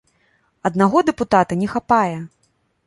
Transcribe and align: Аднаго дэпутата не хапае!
Аднаго 0.69 0.97
дэпутата 1.11 1.61
не 1.61 1.67
хапае! 1.77 2.15